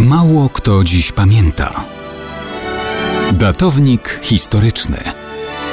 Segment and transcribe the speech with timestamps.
[0.00, 1.84] Mało kto dziś pamięta.
[3.32, 4.98] Datownik historyczny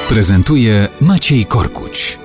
[0.09, 2.19] prezentuje Maciej Korkuć.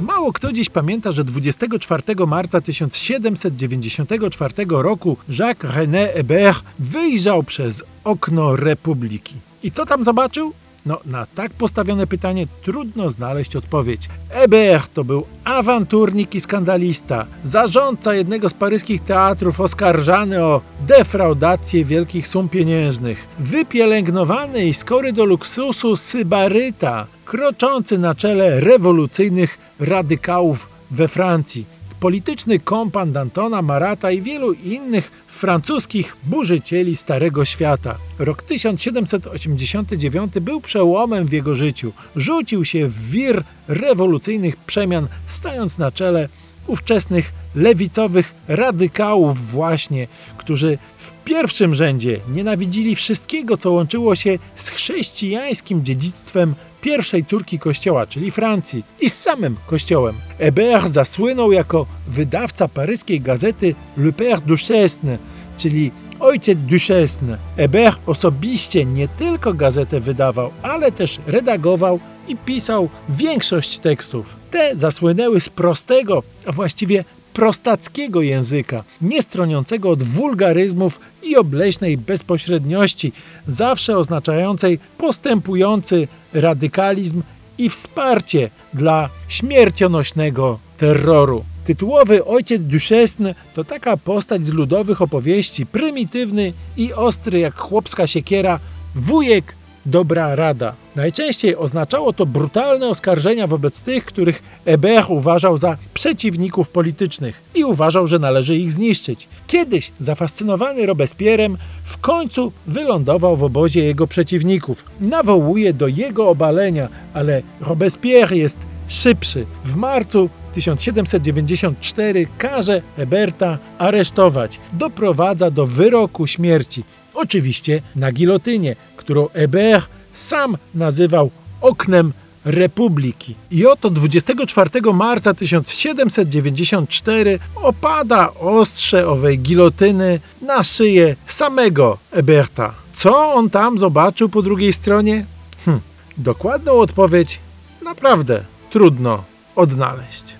[0.00, 8.56] Mało kto dziś pamięta, że 24 marca 1794 roku Jacques René Hébert wyjrzał przez okno
[8.56, 9.34] Republiki.
[9.62, 10.52] I co tam zobaczył?
[10.86, 14.08] No, na tak postawione pytanie trudno znaleźć odpowiedź.
[14.30, 22.28] Hébert to był awanturnik i skandalista, zarządca jednego z paryskich teatrów oskarżany o defraudację wielkich
[22.28, 31.73] sum pieniężnych, wypielęgnowany i skory do luksusu sybaryta, kroczący na czele rewolucyjnych radykałów we Francji,
[32.04, 37.96] polityczny kompan Dantona Marata i wielu innych francuskich burzycieli Starego Świata.
[38.18, 41.92] Rok 1789 był przełomem w jego życiu.
[42.16, 46.28] Rzucił się w wir rewolucyjnych przemian, stając na czele
[46.66, 55.84] ówczesnych lewicowych radykałów właśnie, którzy w pierwszym rzędzie nienawidzili wszystkiego, co łączyło się z chrześcijańskim
[55.84, 60.14] dziedzictwem pierwszej córki kościoła, czyli Francji, i z samym kościołem.
[60.38, 65.18] Hébert zasłynął jako wydawca paryskiej gazety Le Père Duchesne,
[65.58, 67.38] czyli ojciec Duchesne.
[67.56, 74.43] Hébert osobiście nie tylko gazetę wydawał, ale też redagował i pisał większość tekstów.
[74.54, 83.12] Te zasłynęły z prostego, a właściwie prostackiego języka, nie stroniącego od wulgaryzmów i obleśnej bezpośredniości,
[83.46, 87.22] zawsze oznaczającej postępujący radykalizm
[87.58, 91.44] i wsparcie dla śmiercionośnego terroru.
[91.64, 98.60] Tytułowy ojciec Duchesne to taka postać z ludowych opowieści, prymitywny i ostry jak chłopska siekiera,
[98.94, 99.54] wujek
[99.86, 100.74] dobra rada.
[100.96, 108.06] Najczęściej oznaczało to brutalne oskarżenia wobec tych, których Hébert uważał za przeciwników politycznych i uważał,
[108.06, 109.28] że należy ich zniszczyć.
[109.46, 114.84] Kiedyś, zafascynowany Robespierrem, w końcu wylądował w obozie jego przeciwników.
[115.00, 119.46] Nawołuje do jego obalenia, ale Robespierre jest szybszy.
[119.64, 124.60] W marcu 1794 każe Heberta aresztować.
[124.72, 126.84] Doprowadza do wyroku śmierci.
[127.14, 132.12] Oczywiście na gilotynie, którą Hébert sam nazywał oknem
[132.44, 133.34] Republiki.
[133.50, 142.74] I oto 24 marca 1794 opada ostrze owej gilotyny na szyję samego Héberta.
[142.94, 145.24] Co on tam zobaczył po drugiej stronie?
[145.64, 145.80] Hm,
[146.18, 147.38] dokładną odpowiedź
[147.84, 149.24] naprawdę trudno
[149.56, 150.33] odnaleźć.